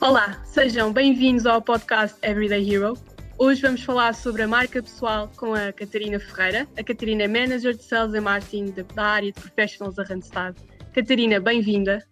Olá, 0.00 0.42
sejam 0.46 0.90
bem-vindos 0.90 1.44
ao 1.44 1.60
podcast 1.60 2.16
Everyday 2.22 2.72
Hero. 2.72 2.94
Hoje 3.36 3.60
vamos 3.60 3.82
falar 3.82 4.14
sobre 4.14 4.40
a 4.40 4.48
marca 4.48 4.82
pessoal 4.82 5.30
com 5.36 5.52
a 5.52 5.74
Catarina 5.74 6.18
Ferreira. 6.18 6.66
A 6.78 6.82
Catarina 6.82 7.24
é 7.24 7.28
Manager 7.28 7.76
de 7.76 7.84
Sales 7.84 8.14
and 8.14 8.22
Marketing 8.22 8.74
da 8.94 9.04
área 9.04 9.30
de 9.30 9.38
Professionals 9.38 9.96
da 9.96 10.04
Randstad. 10.04 10.56
Catarina, 10.94 11.38
bem-vinda. 11.38 12.02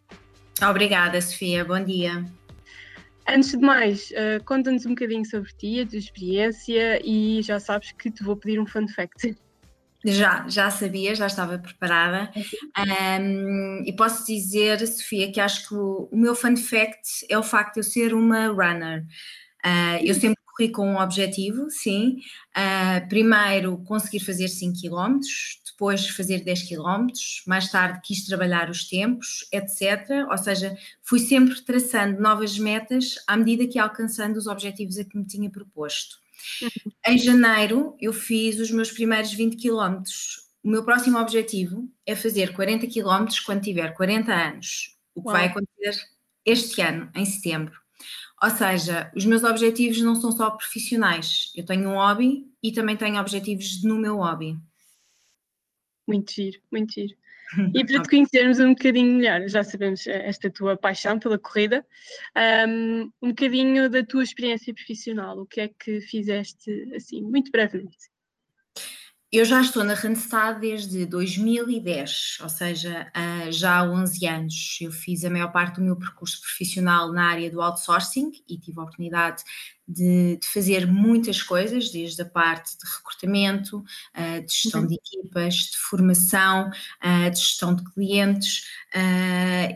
Obrigada, 0.63 1.19
Sofia. 1.23 1.65
Bom 1.65 1.83
dia. 1.83 2.27
Antes 3.27 3.53
de 3.53 3.59
mais, 3.59 4.11
uh, 4.11 4.45
conta-nos 4.45 4.85
um 4.85 4.91
bocadinho 4.91 5.25
sobre 5.25 5.51
ti, 5.55 5.81
a 5.81 5.87
tua 5.87 5.99
experiência 5.99 7.01
e 7.03 7.41
já 7.43 7.59
sabes 7.59 7.93
que 7.93 8.11
te 8.11 8.23
vou 8.23 8.37
pedir 8.37 8.61
um 8.61 8.67
fun 8.67 8.87
fact. 8.87 9.35
Já, 10.05 10.49
já 10.49 10.71
sabia, 10.71 11.15
já 11.15 11.27
estava 11.27 11.59
preparada. 11.59 12.31
Um, 13.21 13.83
e 13.85 13.93
posso 13.93 14.25
dizer, 14.25 14.87
Sofia, 14.87 15.33
que 15.33 15.41
acho 15.41 15.69
que 15.69 15.75
o, 15.75 16.09
o, 16.13 16.17
meu 16.17 16.35
fun 16.35 16.57
fact 16.57 17.27
é 17.29 17.37
o 17.37 17.43
facto 17.43 17.75
de 17.75 17.81
eu 17.81 17.85
ser 17.85 18.15
uma 18.15 18.47
runner. 18.47 19.05
Uh, 19.65 20.05
eu 20.05 20.15
sempre 20.15 20.41
corri 20.47 20.71
com 20.71 20.89
um 20.89 21.01
objetivo, 21.01 21.69
sim. 21.69 22.21
Uh, 22.57 23.09
primeiro, 23.09 23.79
conseguir 23.79 24.21
fazer 24.21 24.47
5 24.47 24.81
km, 24.81 25.19
depois 25.67 26.09
fazer 26.09 26.45
10 26.45 26.69
km, 26.69 27.07
mais 27.47 27.71
tarde 27.71 28.01
quis 28.05 28.25
trabalhar 28.25 28.71
os 28.71 28.89
tempos, 28.89 29.49
etc. 29.53 30.27
Ou 30.31 30.39
seja, 30.39 30.77
fui 31.03 31.19
sempre 31.19 31.61
traçando 31.63 32.21
novas 32.21 32.57
metas 32.57 33.17
à 33.27 33.37
medida 33.37 33.67
que 33.67 33.79
ia 33.79 33.83
alcançando 33.83 34.37
os 34.37 34.47
objetivos 34.47 34.97
a 34.97 35.05
que 35.05 35.19
me 35.19 35.25
tinha 35.25 35.51
proposto. 35.51 36.19
Em 37.07 37.19
janeiro, 37.19 37.97
eu 38.01 38.13
fiz 38.13 38.59
os 38.59 38.71
meus 38.71 38.91
primeiros 38.91 39.33
20 39.33 39.57
km. 39.57 40.03
O 40.63 40.69
meu 40.69 40.85
próximo 40.85 41.19
objetivo 41.19 41.89
é 42.07 42.15
fazer 42.15 42.53
40 42.53 42.87
km 42.87 43.27
quando 43.47 43.63
tiver 43.63 43.95
40 43.95 44.33
anos, 44.33 44.97
o 45.15 45.23
que 45.23 45.29
Uau. 45.29 45.37
vai 45.37 45.47
acontecer 45.47 46.05
este 46.45 46.81
ano, 46.81 47.11
em 47.15 47.25
setembro. 47.25 47.79
Ou 48.43 48.51
seja, 48.51 49.11
os 49.15 49.25
meus 49.25 49.43
objetivos 49.43 50.01
não 50.01 50.15
são 50.15 50.31
só 50.31 50.51
profissionais. 50.51 51.53
Eu 51.57 51.65
tenho 51.65 51.91
um 51.91 51.95
hobby 51.95 52.47
e 52.63 52.73
também 52.73 52.97
tenho 52.97 53.21
objetivos 53.21 53.83
no 53.83 53.99
meu 53.99 54.17
hobby. 54.17 54.57
Muito 56.07 56.33
giro, 56.33 56.61
muito 56.71 56.93
giro. 56.93 57.17
E 57.75 57.85
para 57.85 58.03
te 58.03 58.11
conhecermos 58.11 58.61
um 58.61 58.71
bocadinho 58.71 59.15
melhor, 59.15 59.49
já 59.49 59.65
sabemos 59.65 60.07
esta 60.07 60.51
tua 60.51 60.77
paixão 60.77 61.19
pela 61.19 61.39
corrida, 61.39 61.85
um, 62.69 63.11
um 63.23 63.29
bocadinho 63.29 63.89
da 63.89 64.05
tua 64.05 64.23
experiência 64.23 64.75
profissional, 64.75 65.39
o 65.39 65.47
que 65.47 65.63
é 65.63 65.69
que 65.69 66.01
fizeste 66.01 66.71
assim, 66.95 67.23
muito 67.23 67.51
brevemente? 67.51 68.11
Eu 69.31 69.45
já 69.45 69.61
estou 69.61 69.85
na 69.85 69.93
Randstad 69.93 70.59
desde 70.59 71.05
2010, 71.05 72.39
ou 72.41 72.49
seja, 72.49 73.13
já 73.51 73.81
há 73.81 73.85
11 73.85 74.27
anos. 74.27 74.79
Eu 74.81 74.91
fiz 74.91 75.23
a 75.23 75.29
maior 75.29 75.53
parte 75.53 75.77
do 75.77 75.83
meu 75.83 75.97
percurso 75.97 76.41
profissional 76.41 77.13
na 77.13 77.29
área 77.29 77.51
do 77.51 77.61
outsourcing 77.61 78.33
e 78.49 78.57
tive 78.59 78.81
a 78.81 78.85
oportunidade 78.85 79.45
de, 79.87 80.39
de 80.41 80.49
fazer 80.49 80.87
muitas 80.87 81.43
coisas, 81.43 81.91
desde 81.91 82.23
a 82.23 82.25
parte 82.25 82.79
de 82.79 82.91
recrutamento, 82.91 83.85
de 84.47 84.51
gestão 84.51 84.87
de 84.87 84.95
equipas, 84.95 85.55
de 85.57 85.77
formação, 85.77 86.71
de 87.31 87.39
gestão 87.39 87.75
de 87.75 87.85
clientes 87.85 88.63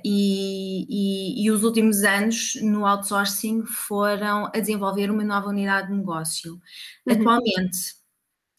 e, 0.03 0.87
e, 0.89 1.45
e 1.45 1.51
os 1.51 1.63
últimos 1.63 2.05
anos 2.05 2.55
no 2.63 2.87
outsourcing 2.87 3.67
foram 3.67 4.47
a 4.47 4.59
desenvolver 4.61 5.11
uma 5.11 5.25
nova 5.25 5.49
unidade 5.49 5.89
de 5.89 5.95
negócio. 5.95 6.59
Uhum. 7.07 7.21
Atualmente, 7.21 8.02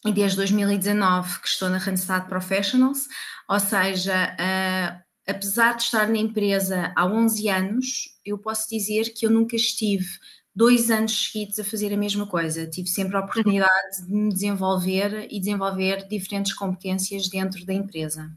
e 0.04 0.12
desde 0.12 0.36
2019 0.36 1.40
que 1.40 1.48
estou 1.48 1.70
na 1.70 1.78
Randstad 1.78 2.28
Professionals, 2.28 3.08
ou 3.48 3.58
seja, 3.58 4.34
uh, 4.34 5.02
apesar 5.26 5.76
de 5.76 5.84
estar 5.84 6.08
na 6.08 6.18
empresa 6.18 6.92
há 6.94 7.06
11 7.06 7.48
anos, 7.48 8.18
eu 8.24 8.38
posso 8.38 8.68
dizer 8.68 9.14
que 9.14 9.26
eu 9.26 9.30
nunca 9.30 9.56
estive 9.56 10.06
dois 10.54 10.90
anos 10.90 11.30
seguidos 11.32 11.58
a 11.58 11.64
fazer 11.64 11.92
a 11.92 11.96
mesma 11.96 12.26
coisa. 12.26 12.66
Tive 12.66 12.88
sempre 12.88 13.16
a 13.16 13.20
oportunidade 13.20 14.06
de 14.06 14.12
me 14.12 14.32
desenvolver 14.32 15.26
e 15.30 15.40
desenvolver 15.40 16.06
diferentes 16.06 16.52
competências 16.52 17.28
dentro 17.28 17.64
da 17.64 17.72
empresa. 17.72 18.30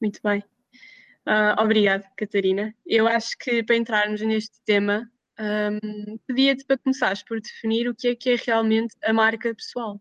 Muito 0.00 0.20
bem. 0.22 0.42
Uh, 1.26 1.60
obrigada, 1.60 2.10
Catarina. 2.16 2.74
Eu 2.86 3.06
acho 3.06 3.36
que 3.38 3.62
para 3.62 3.76
entrarmos 3.76 4.20
neste 4.22 4.60
tema, 4.64 5.10
um, 5.38 6.18
Pedia-te 6.26 6.64
para 6.64 6.78
começares 6.78 7.22
por 7.22 7.40
definir 7.40 7.88
o 7.88 7.94
que 7.94 8.08
é 8.08 8.14
que 8.14 8.30
é 8.30 8.36
realmente 8.36 8.94
a 9.02 9.12
marca 9.12 9.54
pessoal. 9.54 10.00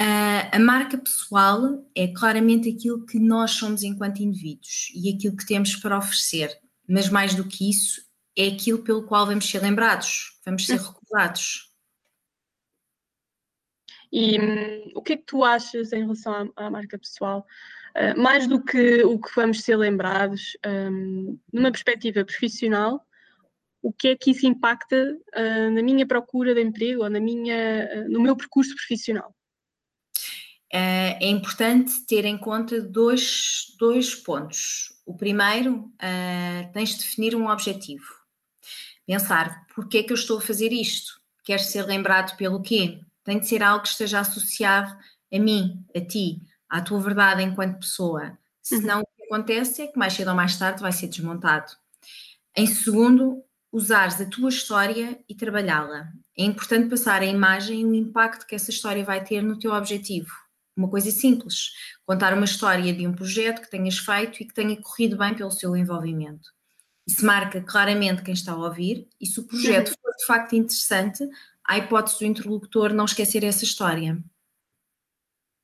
Uh, 0.00 0.50
a 0.50 0.58
marca 0.58 0.98
pessoal 0.98 1.88
é 1.94 2.08
claramente 2.08 2.68
aquilo 2.68 3.06
que 3.06 3.18
nós 3.18 3.52
somos 3.52 3.82
enquanto 3.82 4.20
indivíduos 4.20 4.90
e 4.94 5.14
aquilo 5.14 5.36
que 5.36 5.46
temos 5.46 5.76
para 5.76 5.96
oferecer, 5.96 6.50
mas 6.86 7.08
mais 7.08 7.34
do 7.34 7.46
que 7.46 7.70
isso, 7.70 8.02
é 8.36 8.48
aquilo 8.48 8.82
pelo 8.82 9.04
qual 9.04 9.26
vamos 9.26 9.48
ser 9.48 9.62
lembrados, 9.62 10.38
vamos 10.44 10.66
ser 10.66 10.78
recordados. 10.82 11.72
E 14.12 14.38
hum, 14.38 14.92
o 14.94 15.02
que 15.02 15.14
é 15.14 15.16
que 15.16 15.24
tu 15.24 15.44
achas 15.44 15.92
em 15.92 16.02
relação 16.02 16.52
à, 16.56 16.66
à 16.66 16.70
marca 16.70 16.98
pessoal? 16.98 17.46
Uh, 17.96 18.20
mais 18.20 18.48
do 18.48 18.62
que 18.62 19.04
o 19.04 19.18
que 19.20 19.30
vamos 19.36 19.62
ser 19.62 19.76
lembrados, 19.76 20.56
um, 20.66 21.38
numa 21.52 21.70
perspectiva 21.70 22.24
profissional, 22.24 23.06
o 23.84 23.92
que 23.92 24.08
é 24.08 24.16
que 24.16 24.30
isso 24.30 24.46
impacta 24.46 24.96
uh, 24.96 25.70
na 25.70 25.82
minha 25.82 26.06
procura 26.06 26.54
de 26.54 26.62
emprego 26.62 27.02
ou 27.02 27.10
na 27.10 27.20
minha, 27.20 27.86
uh, 27.94 28.10
no 28.10 28.18
meu 28.18 28.34
percurso 28.34 28.74
profissional? 28.74 29.36
Uh, 30.72 31.20
é 31.20 31.28
importante 31.28 32.06
ter 32.06 32.24
em 32.24 32.38
conta 32.38 32.80
dois, 32.80 33.76
dois 33.78 34.14
pontos. 34.14 34.94
O 35.04 35.14
primeiro, 35.14 35.92
tens 36.72 36.96
de 36.96 37.00
definir 37.00 37.36
um 37.36 37.46
objetivo. 37.46 38.06
Pensar, 39.06 39.66
porquê 39.74 39.98
é 39.98 40.02
que 40.02 40.12
eu 40.12 40.16
estou 40.16 40.38
a 40.38 40.40
fazer 40.40 40.72
isto? 40.72 41.20
Queres 41.44 41.66
ser 41.66 41.82
lembrado 41.82 42.34
pelo 42.38 42.62
quê? 42.62 43.00
Tem 43.22 43.38
de 43.38 43.46
ser 43.46 43.62
algo 43.62 43.82
que 43.82 43.90
esteja 43.90 44.20
associado 44.20 44.96
a 45.30 45.38
mim, 45.38 45.84
a 45.94 46.00
ti, 46.00 46.40
à 46.70 46.80
tua 46.80 47.02
verdade 47.02 47.42
enquanto 47.42 47.80
pessoa. 47.80 48.38
Senão, 48.62 49.00
uhum. 49.00 49.02
o 49.02 49.06
que 49.14 49.24
acontece 49.24 49.82
é 49.82 49.86
que 49.88 49.98
mais 49.98 50.14
cedo 50.14 50.28
ou 50.28 50.34
mais 50.34 50.58
tarde 50.58 50.80
vai 50.80 50.90
ser 50.90 51.08
desmontado. 51.08 51.70
Em 52.56 52.66
segundo, 52.66 53.44
usares 53.74 54.20
a 54.20 54.24
tua 54.24 54.50
história 54.50 55.18
e 55.28 55.34
trabalhá-la. 55.34 56.08
É 56.38 56.44
importante 56.44 56.88
passar 56.88 57.22
a 57.22 57.26
imagem 57.26 57.80
e 57.80 57.84
o 57.84 57.94
impacto 57.94 58.46
que 58.46 58.54
essa 58.54 58.70
história 58.70 59.04
vai 59.04 59.24
ter 59.24 59.42
no 59.42 59.58
teu 59.58 59.72
objetivo. 59.72 60.30
Uma 60.76 60.88
coisa 60.88 61.10
simples, 61.10 61.72
contar 62.06 62.32
uma 62.34 62.44
história 62.44 62.92
de 62.92 63.04
um 63.04 63.12
projeto 63.12 63.60
que 63.60 63.70
tenhas 63.70 63.98
feito 63.98 64.40
e 64.40 64.46
que 64.46 64.54
tenha 64.54 64.80
corrido 64.80 65.18
bem 65.18 65.34
pelo 65.34 65.50
seu 65.50 65.76
envolvimento. 65.76 66.50
Isso 67.04 67.26
marca 67.26 67.60
claramente 67.60 68.22
quem 68.22 68.32
está 68.32 68.52
a 68.52 68.56
ouvir 68.56 69.08
e 69.20 69.26
se 69.26 69.40
o 69.40 69.44
projeto 69.44 69.88
for 69.88 70.14
de 70.16 70.24
facto 70.24 70.54
interessante, 70.54 71.28
há 71.64 71.76
hipótese 71.76 72.20
do 72.20 72.26
interlocutor 72.26 72.92
não 72.92 73.06
esquecer 73.06 73.42
essa 73.42 73.64
história. 73.64 74.22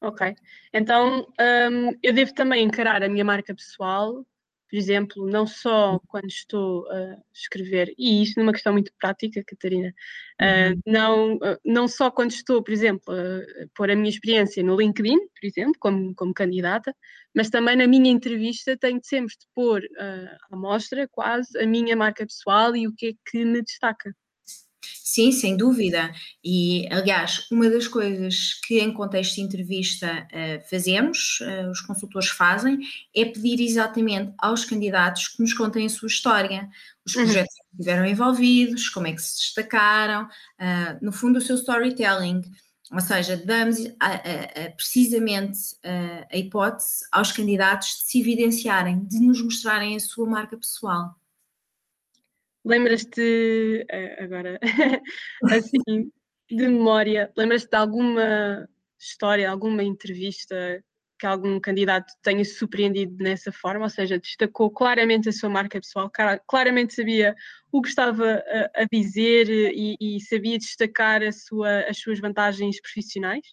Ok, 0.01 0.35
então 0.73 1.29
um, 1.41 1.99
eu 2.03 2.13
devo 2.13 2.35
também 2.35 2.65
encarar 2.65 3.05
a 3.05 3.09
minha 3.09 3.25
marca 3.25 3.55
pessoal 3.55 4.27
por 4.71 4.77
exemplo, 4.77 5.27
não 5.27 5.47
só 5.49 5.99
quando 6.07 6.29
estou 6.29 6.89
a 6.91 7.17
escrever, 7.35 7.93
e 7.99 8.23
isto 8.23 8.39
numa 8.39 8.53
questão 8.53 8.73
muito 8.73 8.93
prática, 8.99 9.43
Catarina, 9.45 9.93
uh, 10.41 10.81
não, 10.87 11.35
uh, 11.35 11.59
não 11.65 11.89
só 11.89 12.09
quando 12.09 12.31
estou, 12.31 12.63
por 12.63 12.73
exemplo, 12.73 13.13
a 13.13 13.67
pôr 13.75 13.91
a 13.91 13.97
minha 13.97 14.09
experiência 14.09 14.63
no 14.63 14.77
LinkedIn, 14.81 15.19
por 15.19 15.45
exemplo, 15.45 15.75
como, 15.81 16.15
como 16.15 16.33
candidata, 16.33 16.95
mas 17.35 17.51
também 17.51 17.75
na 17.75 17.89
minha 17.89 18.11
entrevista 18.11 18.77
tenho 18.77 19.01
sempre 19.03 19.35
de 19.35 19.47
pôr 19.55 19.83
uh, 19.83 20.37
à 20.53 20.57
mostra 20.57 21.09
quase 21.09 21.59
a 21.59 21.67
minha 21.67 21.97
marca 21.97 22.25
pessoal 22.25 22.77
e 22.77 22.87
o 22.87 22.95
que 22.95 23.09
é 23.09 23.13
que 23.29 23.45
me 23.45 23.63
destaca. 23.63 24.15
Sim, 24.83 25.33
sem 25.33 25.57
dúvida. 25.57 26.13
E, 26.43 26.87
aliás, 26.91 27.47
uma 27.51 27.69
das 27.69 27.89
coisas 27.89 28.55
que 28.65 28.79
em 28.79 28.93
contexto 28.93 29.35
de 29.35 29.41
entrevista 29.41 30.27
uh, 30.27 30.71
fazemos, 30.71 31.41
uh, 31.41 31.71
os 31.71 31.81
consultores 31.81 32.29
fazem, 32.29 32.79
é 33.15 33.25
pedir 33.25 33.61
exatamente 33.61 34.33
aos 34.39 34.65
candidatos 34.65 35.29
que 35.29 35.43
nos 35.43 35.53
contem 35.53 35.85
a 35.85 35.89
sua 35.89 36.07
história, 36.07 36.69
os 37.05 37.15
uhum. 37.15 37.25
projetos 37.25 37.55
uhum. 37.57 37.65
que 37.65 37.83
estiveram 37.83 38.07
envolvidos, 38.07 38.89
como 38.89 39.09
é 39.09 39.13
que 39.13 39.21
se 39.21 39.37
destacaram, 39.39 40.25
uh, 40.27 41.05
no 41.05 41.13
fundo, 41.13 41.39
o 41.39 41.43
seu 41.43 41.57
storytelling. 41.57 42.43
Ou 42.93 43.01
seja, 43.01 43.37
damos 43.37 43.79
a, 44.01 44.07
a, 44.07 44.15
a, 44.17 44.71
precisamente 44.77 45.59
a 46.29 46.37
hipótese 46.37 47.05
aos 47.13 47.31
candidatos 47.31 47.89
de 47.89 48.11
se 48.11 48.21
evidenciarem, 48.21 49.05
de 49.05 49.21
nos 49.21 49.41
mostrarem 49.41 49.95
a 49.95 50.01
sua 50.01 50.29
marca 50.29 50.57
pessoal. 50.57 51.20
Lembras-te 52.71 53.85
eh, 53.91 54.23
agora, 54.23 54.61
assim, 55.51 56.13
de 56.49 56.69
memória, 56.69 57.29
lembras-te 57.37 57.69
de 57.69 57.77
alguma 57.77 58.69
história, 58.97 59.51
alguma 59.51 59.83
entrevista 59.83 60.81
que 61.19 61.27
algum 61.27 61.59
candidato 61.59 62.13
tenha 62.23 62.45
surpreendido 62.45 63.17
nessa 63.25 63.51
forma, 63.51 63.87
ou 63.87 63.91
seja, 63.91 64.21
destacou 64.21 64.71
claramente 64.71 65.29
a 65.29 65.33
sua 65.33 65.49
marca 65.49 65.81
pessoal, 65.81 66.09
claramente 66.47 66.95
sabia 66.95 67.35
o 67.73 67.83
que 67.83 67.89
estava 67.89 68.35
a, 68.37 68.83
a 68.83 68.87
dizer 68.91 69.51
e, 69.51 69.97
e, 70.01 70.21
sabia 70.21 70.57
destacar 70.57 71.21
sua, 71.33 71.81
as 71.89 71.99
suas 71.99 72.21
vantagens 72.21 72.81
profissionais? 72.81 73.45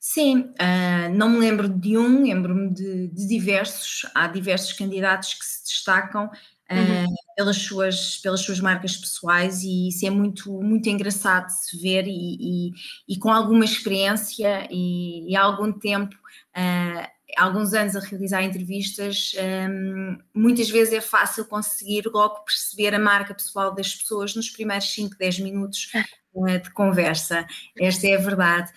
Sim, 0.00 0.52
uh, 0.60 1.14
não 1.14 1.30
me 1.30 1.38
lembro 1.38 1.68
de 1.68 1.96
um, 1.96 2.24
lembro-me 2.24 2.74
de, 2.74 3.06
de, 3.06 3.28
diversos. 3.28 4.10
Há 4.14 4.26
diversos 4.26 4.72
candidatos 4.72 5.34
que 5.34 5.44
se 5.44 5.64
destacam 5.64 6.28
uhum. 6.70 7.04
uh, 7.04 7.14
pelas, 7.36 7.56
suas, 7.56 8.18
pelas 8.18 8.40
suas 8.40 8.60
marcas 8.60 8.96
pessoais 8.96 9.62
e 9.62 9.88
isso 9.88 10.06
é 10.06 10.10
muito, 10.10 10.50
muito 10.62 10.88
engraçado 10.88 11.46
de 11.46 11.64
se 11.64 11.78
ver 11.80 12.06
e, 12.06 12.68
e, 12.68 12.72
e 13.08 13.18
com 13.18 13.30
alguma 13.30 13.64
experiência 13.64 14.66
e, 14.70 15.30
e 15.30 15.36
há 15.36 15.42
algum 15.42 15.72
tempo, 15.72 16.14
uh, 16.14 17.06
alguns 17.36 17.74
anos 17.74 17.94
a 17.94 18.00
realizar 18.00 18.42
entrevistas, 18.42 19.32
um, 19.70 20.18
muitas 20.34 20.70
vezes 20.70 20.94
é 20.94 21.00
fácil 21.00 21.44
conseguir 21.44 22.04
logo 22.06 22.40
perceber 22.44 22.94
a 22.94 22.98
marca 22.98 23.34
pessoal 23.34 23.74
das 23.74 23.94
pessoas 23.94 24.34
nos 24.34 24.48
primeiros 24.50 24.90
5, 24.92 25.16
10 25.18 25.40
minutos 25.40 25.90
uh, 26.34 26.60
de 26.60 26.70
conversa. 26.70 27.46
Esta 27.78 28.06
é 28.06 28.16
a 28.16 28.20
verdade. 28.20 28.72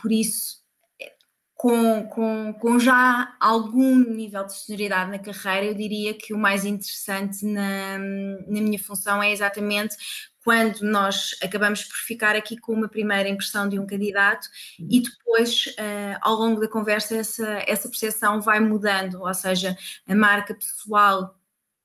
por 0.00 0.12
isso, 0.12 0.61
com, 1.62 2.08
com, 2.08 2.52
com 2.54 2.76
já 2.76 3.36
algum 3.38 3.94
nível 3.94 4.44
de 4.44 4.52
senioridade 4.52 5.12
na 5.12 5.18
carreira, 5.20 5.66
eu 5.66 5.74
diria 5.74 6.12
que 6.12 6.34
o 6.34 6.36
mais 6.36 6.64
interessante 6.64 7.46
na, 7.46 7.98
na 7.98 8.60
minha 8.60 8.80
função 8.80 9.22
é 9.22 9.30
exatamente 9.30 9.94
quando 10.42 10.80
nós 10.80 11.36
acabamos 11.40 11.84
por 11.84 11.94
ficar 11.98 12.34
aqui 12.34 12.56
com 12.56 12.72
uma 12.72 12.88
primeira 12.88 13.28
impressão 13.28 13.68
de 13.68 13.78
um 13.78 13.86
candidato 13.86 14.48
e 14.76 15.02
depois, 15.02 15.66
uh, 15.78 16.18
ao 16.20 16.34
longo 16.34 16.60
da 16.60 16.66
conversa, 16.66 17.14
essa, 17.14 17.62
essa 17.64 17.88
percepção 17.88 18.40
vai 18.40 18.58
mudando, 18.58 19.22
ou 19.22 19.32
seja, 19.32 19.78
a 20.08 20.14
marca 20.16 20.56
pessoal 20.56 21.38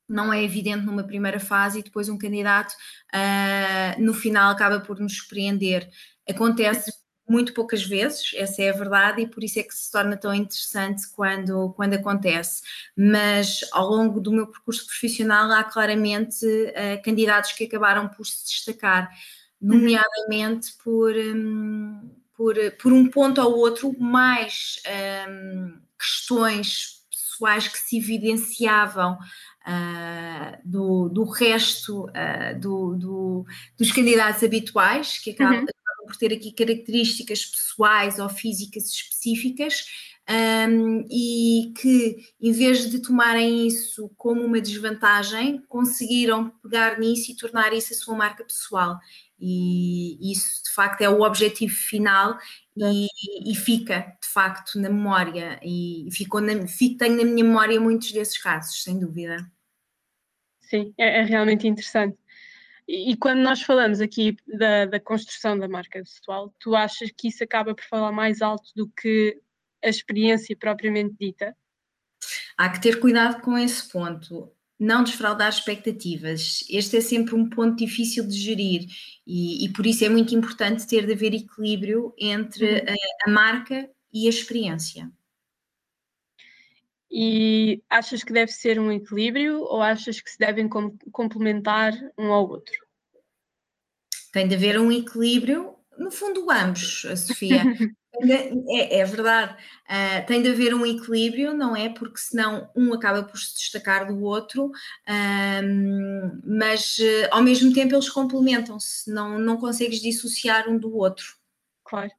não 0.10 0.34
é 0.34 0.44
evidente 0.44 0.88
numa 0.88 1.04
primeira 1.04 1.40
fase 1.40 1.82
e 1.82 1.84
depois 1.84 2.10
um 2.10 2.18
candidato 2.18 2.74
uh, 3.14 4.02
no 4.02 4.16
final 4.16 4.50
acaba 4.50 4.80
por 4.80 5.00
nos 5.00 5.18
surpreender. 5.18 5.88
Acontece 6.28 6.92
muito 7.28 7.54
poucas 7.54 7.84
vezes, 7.84 8.32
essa 8.36 8.62
é 8.62 8.70
a 8.70 8.74
verdade, 8.74 9.22
e 9.22 9.28
por 9.28 9.44
isso 9.44 9.60
é 9.60 9.64
que 9.64 9.76
se 9.76 9.92
torna 9.92 10.16
tão 10.16 10.34
interessante 10.34 11.04
quando, 11.14 11.74
quando 11.76 11.94
acontece. 11.94 12.62
Mas 12.96 13.60
ao 13.74 13.88
longo 13.90 14.22
do 14.22 14.32
meu 14.32 14.48
percurso 14.48 14.86
profissional 14.86 15.52
há 15.52 15.64
claramente 15.64 16.46
uh, 16.46 17.02
candidatos 17.04 17.52
que 17.52 17.66
acabaram 17.66 18.08
por 18.08 18.26
se 18.26 18.46
destacar, 18.46 19.10
nomeadamente 19.62 20.74
por, 20.84 21.14
um, 21.16 22.10
por, 22.34 22.56
por 22.82 22.94
um 22.94 23.10
ponto 23.10 23.42
ou 23.42 23.58
outro, 23.58 23.94
mais 24.00 24.82
um, 25.30 25.80
questões 26.00 27.06
pessoais 27.12 27.68
que 27.68 27.78
se 27.78 27.98
evidenciavam 27.98 29.18
Uh, 29.68 30.58
do, 30.64 31.10
do, 31.10 31.26
resto 31.26 32.06
uh, 32.06 32.58
do, 32.58 32.96
do, 32.96 33.46
dos 33.78 33.92
candidatos 33.92 34.42
habituais, 34.42 35.18
que 35.18 35.32
acabam, 35.32 35.60
uhum 35.60 35.66
por 36.08 36.16
ter 36.16 36.34
aqui 36.34 36.52
características 36.52 37.46
pessoais 37.46 38.18
ou 38.18 38.30
físicas 38.30 38.86
específicas 38.86 39.86
um, 40.30 41.06
e 41.10 41.72
que, 41.80 42.18
em 42.42 42.52
vez 42.52 42.90
de 42.90 43.02
tomarem 43.02 43.66
isso 43.66 44.12
como 44.18 44.44
uma 44.44 44.60
desvantagem, 44.60 45.62
conseguiram 45.70 46.50
pegar 46.62 47.00
nisso 47.00 47.32
e 47.32 47.36
tornar 47.36 47.74
isso 47.74 47.94
a 47.94 47.96
sua 47.96 48.16
marca 48.16 48.44
pessoal. 48.44 48.98
E 49.40 50.32
isso, 50.32 50.64
de 50.64 50.72
facto, 50.72 51.02
é 51.02 51.10
o 51.10 51.22
objetivo 51.22 51.74
final 51.74 52.38
e, 52.76 53.08
e 53.46 53.56
fica, 53.56 54.18
de 54.22 54.28
facto, 54.28 54.80
na 54.80 54.90
memória. 54.90 55.60
E 55.64 56.10
ficou 56.12 56.42
na, 56.42 56.68
fico, 56.68 56.98
tenho 56.98 57.16
na 57.16 57.24
minha 57.24 57.46
memória 57.46 57.80
muitos 57.80 58.12
desses 58.12 58.38
casos, 58.38 58.84
sem 58.84 59.00
dúvida. 59.00 59.38
Sim, 60.60 60.94
é, 60.98 61.20
é 61.20 61.24
realmente 61.24 61.68
interessante. 61.68 62.18
E, 62.88 63.18
quando 63.18 63.40
nós 63.40 63.62
falamos 63.62 64.00
aqui 64.00 64.38
da, 64.48 64.86
da, 64.86 65.00
construção 65.00 65.60
da 65.60 65.68
marca 65.68 66.00
pessoal, 66.00 66.54
tu 66.58 66.74
achas 66.74 67.12
que 67.12 67.28
isso 67.28 67.44
acaba 67.44 67.76
por 67.76 67.84
falar 67.84 68.14
mais 68.14 68.42
alto 68.42 68.72
do 68.74 68.88
que 68.88 69.38
a 69.84 69.90
experiência 69.90 70.56
propriamente 70.56 71.16
dita? 71.20 71.56
Há 72.58 72.70
que 72.70 72.82
ter 72.82 73.00
cuidado 73.00 73.42
com 73.42 73.58
esse 73.58 73.90
ponto. 73.92 74.52
Não 74.80 75.04
desfraudar 75.04 75.50
expectativas. 75.50 76.64
Este 76.70 76.98
é 76.98 77.02
sempre 77.02 77.36
um 77.36 77.50
ponto 77.50 77.76
difícil 77.76 78.26
de 78.26 78.38
gerir 78.38 78.86
e, 79.26 79.66
e 79.66 79.74
por 79.74 79.86
isso 79.86 80.06
é 80.06 80.10
muito 80.10 80.34
importante 80.34 80.88
ter 80.88 81.06
de 81.06 81.14
haver 81.14 81.34
equilíbrio 81.34 82.14
entre 82.18 82.66
uhum. 82.66 82.86
a, 83.26 83.30
a 83.30 83.32
marca 83.32 83.90
e 84.14 84.28
a 84.28 84.30
experiência. 84.30 85.12
E 87.10 87.82
achas 87.90 88.24
que 88.24 88.34
deve 88.34 88.52
ser 88.52 88.80
um 88.80 88.92
equilíbrio 88.92 89.62
ou 89.62 89.82
achas 89.82 90.20
que 90.20 90.30
se 90.30 90.38
devem 90.38 90.70
complementar 91.12 91.94
um 92.18 92.32
ao 92.34 92.48
outro? 92.48 92.76
Tem 94.34 94.48
de 94.48 94.56
haver 94.56 94.80
um 94.80 94.92
equilíbrio, 94.92 95.76
no 95.98 96.12
fundo, 96.12 96.50
ambos, 96.52 97.06
a 97.10 97.16
Sofia. 97.16 97.64
é, 98.70 99.00
é, 99.00 99.06
verdade. 99.06 99.56
Uh, 99.86 100.26
tem 100.28 100.42
de 100.42 100.50
haver 100.50 100.74
um 100.74 100.86
equilíbrio, 100.86 101.54
não 101.54 101.76
é? 101.76 101.90
Porque 101.90 102.20
senão 102.20 102.70
um 102.76 102.94
acaba 102.94 103.24
por 103.24 103.40
se 103.40 103.56
destacar 103.56 104.08
do 104.08 104.22
outro, 104.22 104.70
mas 106.44 106.98
uh, 107.00 107.28
ao 107.32 107.42
mesmo 107.42 107.74
tempo 107.74 107.96
eles 107.96 108.10
complementam-se, 108.10 109.10
não, 109.10 109.40
não 109.40 109.58
consegues 109.58 110.02
dissociar 110.02 110.70
um 110.70 110.78
do 110.78 110.96
outro. 110.96 111.38
Claro. 111.84 112.12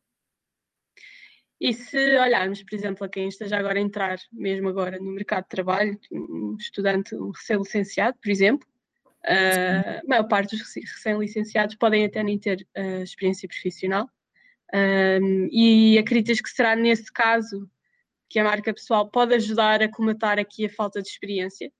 E 1.61 1.75
se 1.75 2.17
olharmos, 2.17 2.63
por 2.63 2.75
exemplo, 2.75 3.05
a 3.05 3.09
quem 3.09 3.29
esteja 3.29 3.59
agora 3.59 3.79
a 3.79 3.83
entrar, 3.83 4.19
mesmo 4.33 4.69
agora 4.69 4.99
no 4.99 5.11
mercado 5.11 5.43
de 5.43 5.49
trabalho, 5.49 5.99
um 6.13 6.57
estudante, 6.59 7.17
um 7.17 7.31
recém-licenciado, 7.31 8.17
por 8.23 8.31
exemplo, 8.31 8.67
uh, 9.27 9.99
a 9.99 10.09
maior 10.09 10.29
parte 10.29 10.57
dos 10.57 10.73
recém-licenciados 10.75 11.75
podem 11.75 12.05
até 12.05 12.23
nem 12.23 12.39
ter 12.39 12.65
uh, 12.77 13.03
experiência 13.03 13.49
profissional. 13.49 14.09
Um, 14.73 15.49
e 15.51 15.99
acreditas 15.99 16.41
que 16.41 16.51
será 16.51 16.77
nesse 16.77 17.11
caso 17.11 17.69
que 18.29 18.39
a 18.39 18.45
marca 18.45 18.73
pessoal 18.73 19.11
pode 19.11 19.35
ajudar 19.35 19.83
a 19.83 19.91
comatar 19.91 20.39
aqui 20.39 20.67
a 20.67 20.71
falta 20.71 21.01
de 21.03 21.09
experiência? 21.09 21.73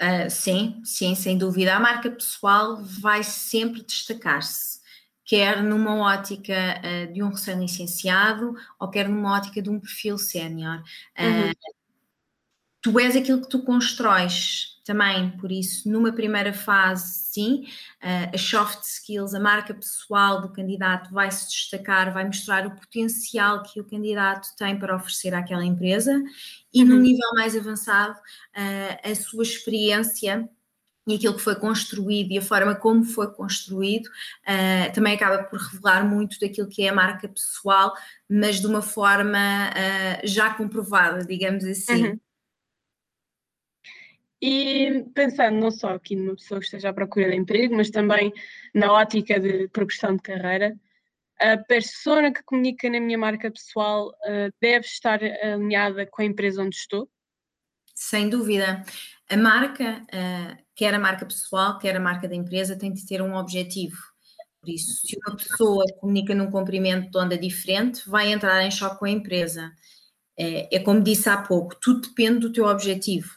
Uh, 0.00 0.28
sim, 0.28 0.80
sim, 0.84 1.14
sem 1.14 1.38
dúvida. 1.38 1.74
A 1.74 1.80
marca 1.80 2.10
pessoal 2.10 2.76
vai 2.82 3.24
sempre 3.24 3.82
destacar-se 3.82 4.83
quer 5.24 5.62
numa 5.62 5.96
ótica 5.96 6.54
uh, 6.54 7.12
de 7.12 7.22
um 7.22 7.30
recém-licenciado 7.30 8.54
ou 8.78 8.88
quer 8.90 9.08
numa 9.08 9.36
ótica 9.36 9.62
de 9.62 9.70
um 9.70 9.80
perfil 9.80 10.18
sénior. 10.18 10.82
Uh, 11.18 11.84
Tu 12.84 13.00
és 13.00 13.16
aquilo 13.16 13.40
que 13.40 13.48
tu 13.48 13.62
constróis 13.62 14.78
também, 14.84 15.30
por 15.38 15.50
isso, 15.50 15.88
numa 15.90 16.12
primeira 16.12 16.52
fase, 16.52 17.32
sim, 17.32 17.64
uh, 18.02 18.34
as 18.34 18.42
soft 18.42 18.82
skills, 18.82 19.32
a 19.32 19.40
marca 19.40 19.72
pessoal 19.72 20.42
do 20.42 20.50
candidato 20.50 21.10
vai 21.10 21.30
se 21.30 21.48
destacar, 21.48 22.12
vai 22.12 22.26
mostrar 22.26 22.66
o 22.66 22.76
potencial 22.76 23.62
que 23.62 23.80
o 23.80 23.84
candidato 23.84 24.48
tem 24.58 24.78
para 24.78 24.94
oferecer 24.94 25.32
àquela 25.32 25.64
empresa, 25.64 26.22
e 26.74 26.82
uhum. 26.82 26.90
no 26.90 27.00
nível 27.00 27.30
mais 27.32 27.56
avançado, 27.56 28.20
a 29.02 29.14
sua 29.14 29.44
experiência 29.44 30.46
e 31.06 31.14
aquilo 31.14 31.34
que 31.34 31.42
foi 31.42 31.54
construído 31.54 32.32
e 32.32 32.38
a 32.38 32.42
forma 32.42 32.74
como 32.74 33.04
foi 33.04 33.30
construído 33.32 34.06
uh, 34.06 34.92
também 34.94 35.14
acaba 35.14 35.44
por 35.44 35.58
revelar 35.58 36.04
muito 36.08 36.38
daquilo 36.40 36.68
que 36.68 36.82
é 36.82 36.88
a 36.88 36.94
marca 36.94 37.28
pessoal, 37.28 37.94
mas 38.28 38.60
de 38.60 38.66
uma 38.66 38.80
forma 38.80 39.38
uh, 39.70 40.26
já 40.26 40.54
comprovada, 40.54 41.24
digamos 41.24 41.64
assim. 41.64 42.06
Uhum. 42.06 42.20
E 44.40 45.04
pensando 45.14 45.58
não 45.58 45.70
só 45.70 45.94
aqui 45.94 46.16
numa 46.16 46.36
pessoa 46.36 46.60
que 46.60 46.66
esteja 46.66 46.90
à 46.90 46.92
procura 46.92 47.30
de 47.30 47.36
emprego, 47.36 47.74
mas 47.76 47.90
também 47.90 48.32
na 48.74 48.92
ótica 48.92 49.40
de 49.40 49.68
progressão 49.68 50.16
de 50.16 50.22
carreira, 50.22 50.78
a 51.38 51.56
persona 51.58 52.32
que 52.32 52.42
comunica 52.42 52.88
na 52.88 53.00
minha 53.00 53.18
marca 53.18 53.50
pessoal 53.50 54.08
uh, 54.08 54.52
deve 54.60 54.86
estar 54.86 55.20
alinhada 55.22 56.06
com 56.06 56.22
a 56.22 56.24
empresa 56.24 56.62
onde 56.62 56.76
estou? 56.76 57.08
Sem 57.94 58.28
dúvida. 58.28 58.84
A 59.28 59.36
marca, 59.36 60.02
uh, 60.02 60.64
quer 60.74 60.94
a 60.94 60.98
marca 60.98 61.24
pessoal, 61.24 61.78
quer 61.78 61.96
a 61.96 62.00
marca 62.00 62.28
da 62.28 62.34
empresa, 62.34 62.78
tem 62.78 62.92
de 62.92 63.06
ter 63.06 63.22
um 63.22 63.34
objetivo. 63.36 63.96
Por 64.60 64.70
isso, 64.70 65.06
se 65.06 65.16
uma 65.26 65.36
pessoa 65.36 65.84
comunica 66.00 66.34
num 66.34 66.50
comprimento 66.50 67.10
de 67.10 67.18
onda 67.18 67.36
diferente, 67.36 68.08
vai 68.08 68.32
entrar 68.32 68.62
em 68.64 68.70
choque 68.70 68.98
com 68.98 69.04
a 69.04 69.10
empresa. 69.10 69.72
É, 70.38 70.76
é 70.76 70.80
como 70.80 71.02
disse 71.02 71.28
há 71.28 71.40
pouco, 71.40 71.76
tudo 71.80 72.08
depende 72.08 72.40
do 72.40 72.52
teu 72.52 72.64
objetivo. 72.64 73.30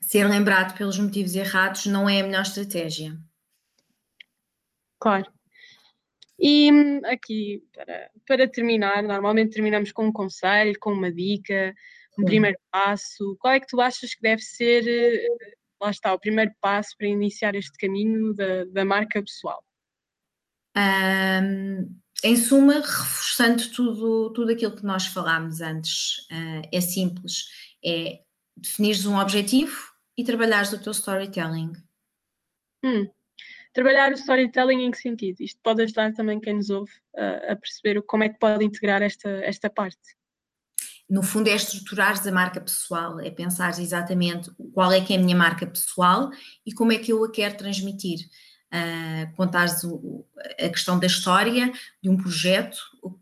Ser 0.00 0.28
lembrado 0.28 0.76
pelos 0.76 0.98
motivos 0.98 1.34
errados 1.34 1.86
não 1.86 2.08
é 2.08 2.20
a 2.20 2.24
melhor 2.24 2.42
estratégia. 2.42 3.18
Claro. 4.98 5.32
E 6.38 6.70
hum, 6.72 7.00
aqui, 7.06 7.62
para, 7.72 8.10
para 8.26 8.48
terminar, 8.48 9.02
normalmente 9.02 9.54
terminamos 9.54 9.92
com 9.92 10.06
um 10.06 10.12
conselho, 10.12 10.78
com 10.78 10.92
uma 10.92 11.12
dica, 11.12 11.74
um 12.18 12.24
primeiro 12.24 12.58
passo? 12.70 13.36
Qual 13.40 13.54
é 13.54 13.60
que 13.60 13.66
tu 13.66 13.80
achas 13.80 14.14
que 14.14 14.22
deve 14.22 14.42
ser, 14.42 14.86
eh, 14.86 15.26
lá 15.80 15.90
está, 15.90 16.12
o 16.12 16.18
primeiro 16.18 16.52
passo 16.60 16.96
para 16.96 17.08
iniciar 17.08 17.54
este 17.54 17.76
caminho 17.78 18.34
da, 18.34 18.64
da 18.66 18.84
marca 18.84 19.22
pessoal? 19.22 19.62
Um, 20.76 22.00
em 22.22 22.36
suma, 22.36 22.74
reforçando 22.74 23.70
tudo, 23.70 24.32
tudo 24.32 24.52
aquilo 24.52 24.74
que 24.74 24.84
nós 24.84 25.06
falámos 25.06 25.60
antes, 25.60 26.18
uh, 26.30 26.68
é 26.72 26.80
simples, 26.80 27.44
é 27.84 28.20
definires 28.56 29.06
um 29.06 29.18
objetivo 29.18 29.76
e 30.16 30.24
trabalhares 30.24 30.72
o 30.72 30.82
teu 30.82 30.92
storytelling. 30.92 31.72
Hum. 32.84 33.08
Trabalhar 33.72 34.12
o 34.12 34.14
storytelling 34.14 34.84
em 34.84 34.90
que 34.90 34.98
sentido? 34.98 35.40
Isto 35.40 35.60
pode 35.62 35.82
ajudar 35.82 36.12
também 36.12 36.40
quem 36.40 36.54
nos 36.54 36.70
ouve 36.70 36.92
uh, 37.16 37.52
a 37.52 37.56
perceber 37.56 38.00
como 38.02 38.22
é 38.22 38.28
que 38.28 38.38
pode 38.38 38.64
integrar 38.64 39.02
esta, 39.02 39.28
esta 39.28 39.68
parte 39.68 40.14
no 41.08 41.22
fundo 41.22 41.48
é 41.48 41.54
estruturares 41.54 42.26
a 42.26 42.32
marca 42.32 42.60
pessoal, 42.60 43.20
é 43.20 43.30
pensar 43.30 43.78
exatamente 43.78 44.50
qual 44.72 44.90
é 44.90 45.00
que 45.00 45.12
é 45.12 45.16
a 45.16 45.20
minha 45.20 45.36
marca 45.36 45.66
pessoal 45.66 46.30
e 46.64 46.72
como 46.72 46.92
é 46.92 46.98
que 46.98 47.12
eu 47.12 47.22
a 47.24 47.30
quero 47.30 47.56
transmitir. 47.56 48.28
Uh, 48.72 49.32
contares 49.36 49.84
o, 49.84 50.26
a 50.58 50.68
questão 50.68 50.98
da 50.98 51.06
história 51.06 51.72
de 52.02 52.10
um 52.10 52.16
projeto 52.16 52.76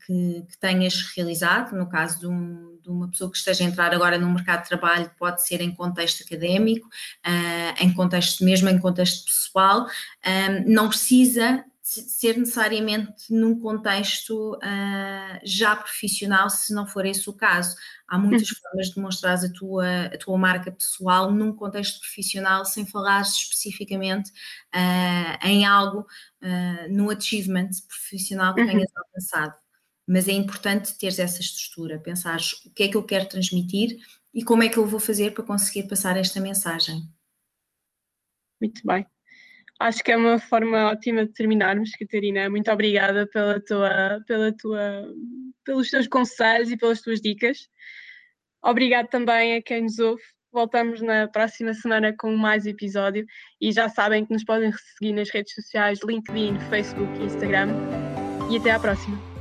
que, 0.07 0.47
que 0.49 0.59
tenhas 0.59 1.03
realizado, 1.15 1.77
no 1.77 1.87
caso 1.91 2.21
de, 2.21 2.27
um, 2.27 2.79
de, 2.83 2.89
uma 2.89 3.09
pessoa 3.09 3.31
que 3.31 3.37
esteja 3.37 3.63
a 3.63 3.67
entrar 3.67 3.93
agora 3.93 4.17
no 4.17 4.31
mercado 4.31 4.63
de 4.63 4.69
trabalho, 4.71 5.11
pode 5.19 5.47
ser 5.47 5.61
em 5.61 5.71
contexto 5.71 6.25
académico, 6.25 6.87
uh, 6.87 7.85
em 7.85 7.93
contexto 7.93 8.43
mesmo 8.43 8.71
em 8.71 8.79
contexto 8.79 9.27
pessoal, 9.27 9.85
uh, 9.85 10.65
não 10.67 10.89
precisa 10.89 11.63
ser 11.83 12.39
necessariamente 12.39 13.33
num 13.33 13.59
contexto 13.59 14.55
uh, 14.55 15.41
já 15.43 15.75
profissional, 15.75 16.49
se 16.49 16.73
não 16.73 16.87
for 16.87 17.05
esse 17.05 17.29
o 17.29 17.33
caso. 17.33 17.77
Há 18.07 18.17
muitas 18.17 18.49
uhum. 18.49 18.57
formas 18.63 18.87
de 18.91 19.01
mostrar 19.01 19.35
a 19.35 19.53
tua, 19.53 20.05
a 20.07 20.19
tua 20.19 20.39
marca 20.39 20.71
pessoal 20.71 21.33
num 21.33 21.53
contexto 21.53 21.99
profissional 22.01 22.65
sem 22.65 22.87
falar 22.87 23.23
especificamente 23.23 24.31
uh, 24.31 25.47
em 25.47 25.67
algo, 25.67 26.07
uh, 26.43 26.93
no 26.93 27.11
achievement 27.11 27.71
profissional 27.89 28.55
que 28.55 28.61
uhum. 28.61 28.69
tenhas 28.69 28.91
alcançado. 28.97 29.55
Mas 30.07 30.29
é 30.29 30.33
importante 30.33 30.97
teres 30.97 31.19
essa 31.19 31.41
estrutura, 31.41 31.99
pensares 31.99 32.53
o 32.65 32.71
que 32.71 32.85
é 32.85 32.89
que 32.89 32.97
eu 32.97 33.05
quero 33.05 33.29
transmitir 33.29 33.99
e 34.33 34.45
como 34.45 34.63
é 34.63 34.69
que 34.69 34.79
eu 34.79 34.87
vou 34.87 35.01
fazer 35.01 35.35
para 35.35 35.45
conseguir 35.45 35.89
passar 35.89 36.17
esta 36.17 36.41
mensagem. 36.41 37.09
Muito 38.61 38.81
bem. 38.85 39.12
Acho 39.81 40.03
que 40.05 40.13
é 40.13 40.17
uma 40.17 40.39
forma 40.39 40.91
ótima 40.91 41.27
de 41.27 41.33
terminarmos, 41.33 41.91
Catarina. 41.99 42.49
Muito 42.49 42.71
obrigada 42.71 43.27
pela 43.27 43.61
tua, 43.61 44.21
pela 44.27 44.53
tua, 44.57 45.09
pelos 45.65 45.91
teus 45.91 46.07
conselhos 46.07 46.71
e 46.71 46.77
pelas 46.77 47.01
tuas 47.01 47.21
dicas. 47.21 47.69
Obrigado 48.63 49.09
também 49.09 49.57
a 49.57 49.63
quem 49.63 49.83
nos 49.83 49.99
ouve. 49.99 50.23
Voltamos 50.53 51.01
na 51.01 51.27
próxima 51.29 51.73
semana 51.73 52.15
com 52.17 52.37
mais 52.37 52.67
episódio 52.67 53.25
e 53.61 53.73
já 53.73 53.89
sabem 53.89 54.25
que 54.25 54.33
nos 54.33 54.45
podem 54.45 54.71
seguir 54.73 55.15
nas 55.15 55.31
redes 55.31 55.55
sociais 55.55 56.01
LinkedIn, 56.05 56.61
Facebook 56.69 57.19
e 57.19 57.25
Instagram. 57.25 57.69
E 58.51 58.59
até 58.59 58.71
à 58.71 58.79
próxima. 58.79 59.32